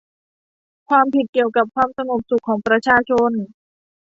[0.89, 3.31] ความผิดเกี่ยวกับความสงบสุขของประชาชน